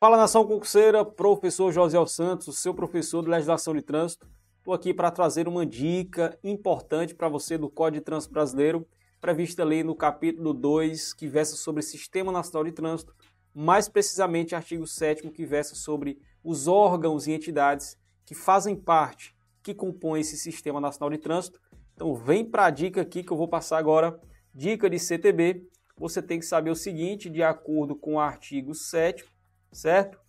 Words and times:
Fala 0.00 0.16
nação 0.16 0.46
concurseira, 0.46 1.04
professor 1.04 1.70
José 1.70 1.98
Santos, 2.06 2.56
seu 2.56 2.72
professor 2.72 3.22
de 3.22 3.28
legislação 3.28 3.74
de 3.74 3.82
trânsito. 3.82 4.26
Estou 4.56 4.72
aqui 4.72 4.94
para 4.94 5.10
trazer 5.10 5.46
uma 5.46 5.66
dica 5.66 6.38
importante 6.42 7.14
para 7.14 7.28
você 7.28 7.58
do 7.58 7.68
Código 7.68 8.00
de 8.00 8.06
Trânsito 8.06 8.32
Brasileiro, 8.32 8.88
prevista 9.20 9.62
ali 9.62 9.84
no 9.84 9.94
capítulo 9.94 10.54
2, 10.54 11.12
que 11.12 11.28
versa 11.28 11.54
sobre 11.54 11.82
Sistema 11.82 12.32
Nacional 12.32 12.64
de 12.64 12.72
Trânsito, 12.72 13.14
mais 13.54 13.90
precisamente 13.90 14.54
artigo 14.54 14.86
7 14.86 15.28
que 15.28 15.44
versa 15.44 15.74
sobre 15.74 16.18
os 16.42 16.66
órgãos 16.66 17.26
e 17.26 17.32
entidades 17.32 17.98
que 18.24 18.34
fazem 18.34 18.74
parte, 18.74 19.36
que 19.62 19.74
compõem 19.74 20.22
esse 20.22 20.38
Sistema 20.38 20.80
Nacional 20.80 21.10
de 21.10 21.18
Trânsito. 21.18 21.60
Então 21.94 22.14
vem 22.14 22.42
para 22.42 22.64
a 22.64 22.70
dica 22.70 23.02
aqui 23.02 23.22
que 23.22 23.30
eu 23.30 23.36
vou 23.36 23.48
passar 23.48 23.76
agora, 23.76 24.18
dica 24.54 24.88
de 24.88 24.98
CTB. 24.98 25.68
Você 25.98 26.22
tem 26.22 26.38
que 26.38 26.46
saber 26.46 26.70
o 26.70 26.74
seguinte, 26.74 27.28
de 27.28 27.42
acordo 27.42 27.94
com 27.94 28.14
o 28.14 28.18
artigo 28.18 28.74
7 28.74 29.26
certo? 29.72 30.20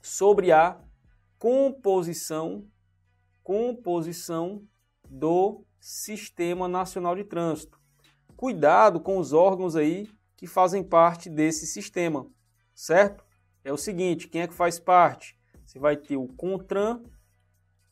Sobre 0.00 0.52
a 0.52 0.80
composição, 1.38 2.66
composição 3.42 4.66
do 5.08 5.64
Sistema 5.80 6.68
Nacional 6.68 7.16
de 7.16 7.24
Trânsito. 7.24 7.80
Cuidado 8.36 9.00
com 9.00 9.18
os 9.18 9.32
órgãos 9.32 9.76
aí 9.76 10.08
que 10.36 10.46
fazem 10.46 10.82
parte 10.82 11.28
desse 11.28 11.66
sistema, 11.66 12.26
certo? 12.74 13.24
É 13.64 13.72
o 13.72 13.76
seguinte, 13.76 14.28
quem 14.28 14.42
é 14.42 14.48
que 14.48 14.54
faz 14.54 14.80
parte? 14.80 15.38
Você 15.64 15.78
vai 15.78 15.96
ter 15.96 16.16
o 16.16 16.26
CONTRAN, 16.28 17.02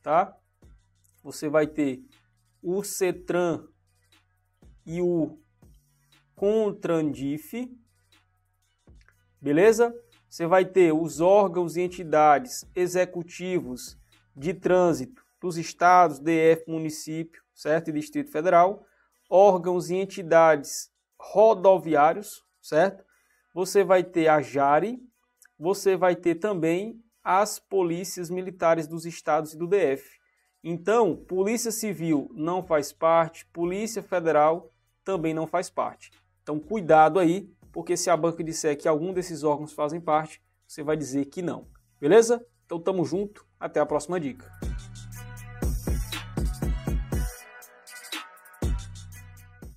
tá? 0.03 0.37
Você 1.23 1.49
vai 1.49 1.67
ter 1.67 2.05
o 2.63 2.83
CETRAN 2.83 3.67
e 4.85 5.01
o 5.01 5.39
CONTRANDIF, 6.35 7.71
beleza? 9.41 9.95
Você 10.31 10.47
vai 10.47 10.65
ter 10.65 10.93
os 10.93 11.21
órgãos 11.21 11.77
e 11.77 11.81
entidades 11.81 12.65
executivos 12.77 13.99
de 14.37 14.55
trânsito 14.55 15.25
dos 15.41 15.59
estados, 15.59 16.21
DF, 16.21 16.65
município, 16.69 17.43
certo? 17.53 17.89
E 17.89 17.93
Distrito 17.93 18.31
Federal, 18.31 18.87
órgãos 19.29 19.91
e 19.91 19.97
entidades 19.97 20.89
rodoviários, 21.19 22.45
certo? 22.63 23.05
Você 23.53 23.83
vai 23.83 24.05
ter 24.05 24.29
a 24.29 24.41
JARE, 24.41 25.03
você 25.59 25.97
vai 25.97 26.15
ter 26.15 26.37
também 26.37 27.03
as 27.25 27.59
polícias 27.59 28.31
militares 28.31 28.87
dos 28.87 29.05
estados 29.05 29.53
e 29.53 29.59
do 29.59 29.67
DF. 29.67 30.21
Então, 30.63 31.17
Polícia 31.17 31.73
Civil 31.73 32.31
não 32.35 32.63
faz 32.63 32.93
parte, 32.93 33.47
Polícia 33.47 34.03
Federal 34.03 34.71
também 35.03 35.35
não 35.35 35.47
faz 35.47 35.69
parte. 35.69 36.13
Então, 36.43 36.61
cuidado 36.61 37.19
aí 37.19 37.51
porque 37.73 37.97
se 37.97 38.11
a 38.11 38.17
banca 38.17 38.43
disser 38.43 38.77
que 38.77 38.89
algum 38.89 39.13
desses 39.13 39.43
órgãos 39.43 39.73
fazem 39.73 40.01
parte, 40.01 40.43
você 40.67 40.83
vai 40.83 40.97
dizer 40.97 41.27
que 41.27 41.43
não. 41.43 41.67
Beleza? 42.01 42.45
Então 42.65 42.81
tamo 42.81 43.05
junto, 43.05 43.47
até 43.59 43.81
a 43.81 43.87
próxima 43.87 44.21
dica. 44.21 44.51